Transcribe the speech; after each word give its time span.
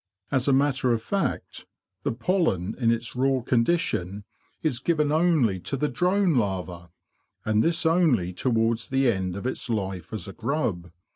As 0.31 0.47
a 0.47 0.51
matter 0.51 0.91
of 0.93 0.99
fact, 0.99 1.67
the 2.01 2.11
pollen 2.11 2.73
in 2.79 2.89
its 2.89 3.15
raw 3.15 3.41
condition 3.41 4.23
is 4.63 4.79
given 4.79 5.11
only 5.11 5.59
to 5.59 5.77
the 5.77 5.89
drone 5.89 6.33
larva, 6.37 6.89
and 7.45 7.61
this 7.63 7.85
only 7.85 8.33
towards 8.33 8.87
the 8.87 9.11
end 9.11 9.35
of 9.35 9.45
its 9.45 9.69
life 9.69 10.11
as 10.11 10.27
a 10.27 10.33
grub. 10.33 10.89